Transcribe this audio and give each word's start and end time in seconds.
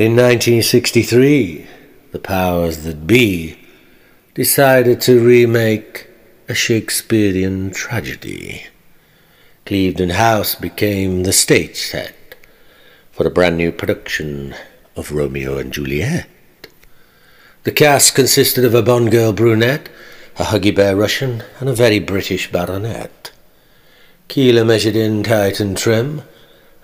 In 0.00 0.12
1963, 0.12 1.66
the 2.12 2.18
powers 2.18 2.84
that 2.84 3.06
be 3.06 3.58
decided 4.32 4.98
to 5.02 5.22
remake 5.22 6.08
a 6.48 6.54
Shakespearean 6.54 7.70
tragedy. 7.72 8.64
Cliveden 9.66 10.12
House 10.12 10.54
became 10.54 11.24
the 11.24 11.34
stage 11.34 11.76
set 11.76 12.34
for 13.12 13.26
a 13.26 13.30
brand 13.30 13.58
new 13.58 13.70
production 13.70 14.54
of 14.96 15.12
Romeo 15.12 15.58
and 15.58 15.70
Juliet. 15.70 16.26
The 17.64 17.72
cast 17.72 18.14
consisted 18.14 18.64
of 18.64 18.74
a 18.74 18.80
Bond 18.80 19.10
girl 19.10 19.34
brunette, 19.34 19.90
a 20.38 20.44
huggy 20.44 20.74
bear 20.74 20.96
Russian, 20.96 21.42
and 21.60 21.68
a 21.68 21.74
very 21.74 21.98
British 21.98 22.50
baronet. 22.50 23.32
Keeler 24.28 24.64
measured 24.64 24.96
in 24.96 25.22
tight 25.22 25.60
and 25.60 25.76
trim, 25.76 26.22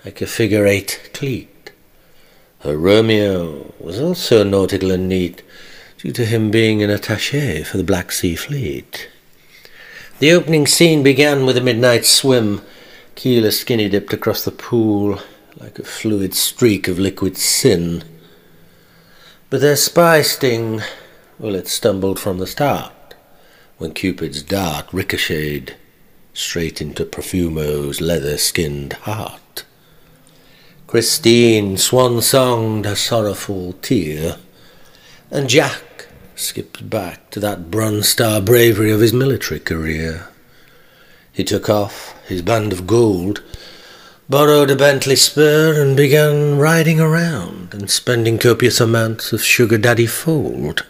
like 0.05 0.21
a 0.21 0.27
figure 0.27 0.67
eight 0.67 1.09
cleat. 1.15 1.56
Her 2.67 2.77
Romeo 2.77 3.73
was 3.79 3.97
also 3.97 4.43
nautical 4.43 4.91
and 4.91 5.07
neat, 5.07 5.41
due 5.99 6.11
to 6.11 6.25
him 6.25 6.51
being 6.51 6.83
an 6.83 6.89
attaché 6.89 7.65
for 7.65 7.77
the 7.77 7.83
Black 7.85 8.11
Sea 8.11 8.35
Fleet. 8.35 9.07
The 10.19 10.33
opening 10.33 10.67
scene 10.67 11.01
began 11.01 11.45
with 11.45 11.55
a 11.55 11.61
midnight 11.61 12.05
swim. 12.05 12.61
Keeler 13.15 13.51
skinny 13.51 13.87
dipped 13.87 14.11
across 14.11 14.43
the 14.43 14.51
pool 14.51 15.21
like 15.55 15.79
a 15.79 15.85
fluid 15.85 16.33
streak 16.33 16.89
of 16.89 16.99
liquid 16.99 17.37
sin. 17.37 18.03
But 19.49 19.61
their 19.61 19.77
spy 19.77 20.21
sting, 20.21 20.81
well, 21.39 21.55
it 21.55 21.69
stumbled 21.69 22.19
from 22.19 22.37
the 22.37 22.47
start 22.47 23.15
when 23.77 23.93
Cupid's 23.93 24.43
dart 24.43 24.91
ricocheted 24.91 25.75
straight 26.33 26.81
into 26.81 27.05
Profumo's 27.05 28.01
leather 28.01 28.37
skinned 28.37 28.91
heart. 28.91 29.63
Christine 30.87 31.75
swan 31.75 32.21
songed 32.21 32.85
a 32.85 32.95
sorrowful 32.95 33.73
tear, 33.81 34.37
and 35.29 35.49
Jack 35.49 36.07
skipped 36.33 36.89
back 36.89 37.29
to 37.31 37.41
that 37.41 37.69
bronze 37.69 38.07
star 38.07 38.39
bravery 38.39 38.89
of 38.91 39.01
his 39.01 39.11
military 39.11 39.59
career. 39.59 40.29
He 41.33 41.43
took 41.43 41.69
off 41.69 42.15
his 42.25 42.41
band 42.41 42.71
of 42.71 42.87
gold, 42.87 43.43
borrowed 44.29 44.71
a 44.71 44.77
Bentley 44.77 45.17
spur, 45.17 45.77
and 45.77 45.97
began 45.97 46.57
riding 46.57 47.01
around 47.01 47.73
and 47.73 47.91
spending 47.91 48.39
copious 48.39 48.79
amounts 48.79 49.33
of 49.33 49.43
sugar 49.43 49.77
daddy 49.77 50.07
fold. 50.07 50.85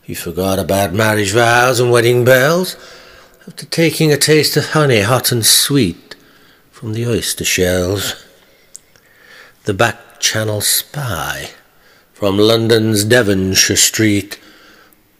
He 0.00 0.14
forgot 0.14 0.58
about 0.58 0.94
marriage 0.94 1.32
vows 1.32 1.80
and 1.80 1.90
wedding 1.90 2.24
bells 2.24 2.76
after 3.46 3.66
taking 3.66 4.10
a 4.10 4.16
taste 4.16 4.56
of 4.56 4.70
honey 4.70 5.02
hot 5.02 5.30
and 5.32 5.44
sweet 5.44 6.16
from 6.70 6.94
the 6.94 7.06
oyster 7.06 7.44
shells. 7.44 8.24
The 9.64 9.74
back 9.74 10.18
channel 10.18 10.60
spy 10.60 11.50
from 12.12 12.36
London's 12.36 13.04
Devonshire 13.04 13.76
Street 13.76 14.40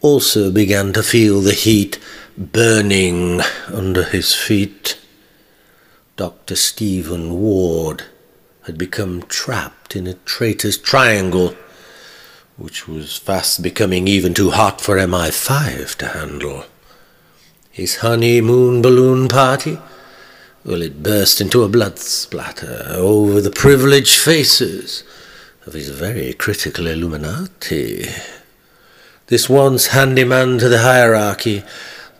also 0.01 0.51
began 0.51 0.91
to 0.91 1.01
feel 1.01 1.39
the 1.39 1.53
heat 1.53 1.97
burning 2.37 3.39
under 3.71 4.03
his 4.03 4.35
feet. 4.35 4.99
Dr. 6.17 6.57
Stephen 6.57 7.39
Ward 7.39 8.03
had 8.65 8.77
become 8.77 9.23
trapped 9.29 9.95
in 9.95 10.07
a 10.07 10.15
traitor's 10.25 10.77
triangle, 10.77 11.55
which 12.57 12.85
was 12.85 13.15
fast 13.15 13.61
becoming 13.63 14.09
even 14.09 14.33
too 14.33 14.51
hot 14.51 14.81
for 14.81 14.97
MI5 14.97 15.95
to 15.95 16.07
handle. 16.09 16.65
His 17.71 17.97
honeymoon 17.97 18.81
balloon 18.81 19.29
party? 19.29 19.79
Well, 20.65 20.81
it 20.81 21.03
burst 21.03 21.41
into 21.41 21.63
a 21.63 21.67
blood 21.67 21.99
splatter 21.99 22.85
over 22.91 23.41
the 23.41 23.51
privileged 23.51 24.15
faces 24.15 25.03
of 25.65 25.73
his 25.73 25.89
very 25.89 26.31
critical 26.31 26.87
Illuminati. 26.87 28.05
This 29.27 29.49
once 29.49 29.87
handyman 29.87 30.59
to 30.59 30.69
the 30.69 30.79
hierarchy 30.79 31.65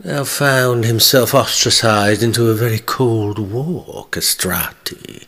now 0.04 0.26
found 0.26 0.84
himself 0.84 1.34
ostracized 1.34 2.22
into 2.22 2.50
a 2.50 2.54
very 2.54 2.80
cold 2.80 3.40
war 3.40 4.08
castrati. 4.12 5.28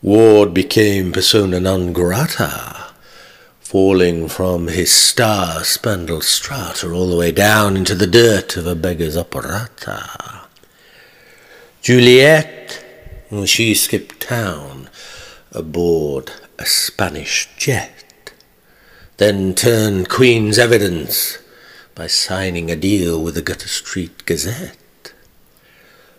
Ward 0.00 0.54
became 0.54 1.10
persona 1.10 1.58
non 1.58 1.92
grata, 1.92 2.92
falling 3.58 4.28
from 4.28 4.68
his 4.68 4.92
star 4.92 5.64
spangled 5.64 6.22
strata 6.22 6.88
all 6.88 7.10
the 7.10 7.16
way 7.16 7.32
down 7.32 7.76
into 7.76 7.96
the 7.96 8.06
dirt 8.06 8.56
of 8.56 8.64
a 8.64 8.76
beggar's 8.76 9.16
operata. 9.16 10.25
Juliet, 11.86 12.84
she 13.44 13.72
skipped 13.72 14.18
town 14.18 14.90
aboard 15.52 16.32
a 16.58 16.66
Spanish 16.66 17.48
jet, 17.56 18.32
then 19.18 19.54
turned 19.54 20.08
Queen's 20.08 20.58
evidence 20.58 21.38
by 21.94 22.08
signing 22.08 22.72
a 22.72 22.74
deal 22.74 23.22
with 23.22 23.36
the 23.36 23.40
Gutter 23.40 23.68
Street 23.68 24.26
Gazette. 24.26 25.12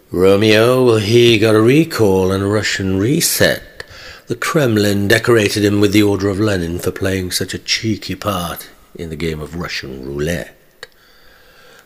Romeo, 0.09 0.99
he 0.99 1.37
got 1.37 1.53
a 1.53 1.59
recall 1.59 2.31
and 2.31 2.45
a 2.45 2.47
Russian 2.47 2.97
reset. 2.97 3.83
The 4.27 4.37
Kremlin 4.37 5.09
decorated 5.09 5.65
him 5.65 5.81
with 5.81 5.91
the 5.91 6.01
Order 6.01 6.29
of 6.29 6.39
Lenin 6.39 6.79
for 6.79 6.91
playing 6.91 7.31
such 7.31 7.53
a 7.53 7.59
cheeky 7.59 8.15
part 8.15 8.69
in 8.95 9.09
the 9.09 9.17
game 9.17 9.41
of 9.41 9.57
Russian 9.57 10.05
roulette. 10.05 10.87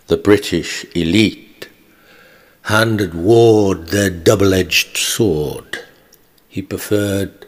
The 0.05 0.17
British 0.17 0.85
elite 0.93 1.50
handed 2.63 3.13
Ward 3.13 3.87
their 3.87 4.09
double 4.09 4.53
edged 4.53 4.97
sword. 4.97 5.79
He 6.47 6.61
preferred 6.61 7.47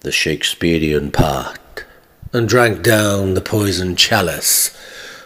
the 0.00 0.12
Shakespearean 0.12 1.10
part 1.10 1.84
and 2.32 2.48
drank 2.48 2.82
down 2.82 3.34
the 3.34 3.40
poisoned 3.40 3.98
chalice 3.98 4.68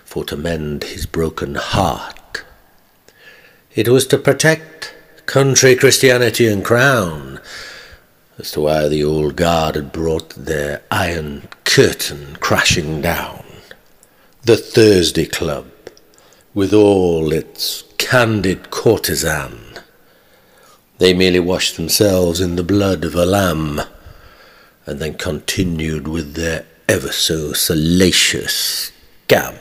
for 0.04 0.24
to 0.24 0.36
mend 0.36 0.84
his 0.84 1.06
broken 1.06 1.56
heart. 1.56 2.44
It 3.74 3.88
was 3.88 4.06
to 4.08 4.18
protect 4.18 4.94
country, 5.26 5.74
Christianity, 5.74 6.46
and 6.46 6.64
crown 6.64 7.40
as 8.38 8.50
to 8.52 8.60
why 8.60 8.88
the 8.88 9.02
old 9.02 9.36
guard 9.36 9.74
had 9.74 9.92
brought 9.92 10.30
their 10.30 10.82
iron 10.90 11.48
curtain 11.64 12.36
crashing 12.40 13.00
down. 13.00 13.44
The 14.42 14.56
Thursday 14.56 15.26
Club, 15.26 15.70
with 16.54 16.72
all 16.74 17.32
its 17.32 17.84
candid 17.98 18.70
courtesan, 18.70 19.78
they 20.98 21.14
merely 21.14 21.40
washed 21.40 21.76
themselves 21.76 22.40
in 22.40 22.56
the 22.56 22.62
blood 22.62 23.04
of 23.04 23.14
a 23.14 23.24
lamb, 23.24 23.80
and 24.86 24.98
then 25.00 25.14
continued 25.14 26.06
with 26.06 26.34
their 26.34 26.66
ever 26.88 27.12
so 27.12 27.52
salacious 27.52 28.92
scam. 29.28 29.58